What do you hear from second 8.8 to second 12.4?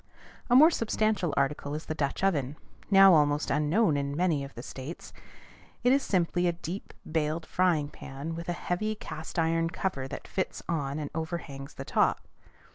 cast iron cover that fits on and overhangs the top.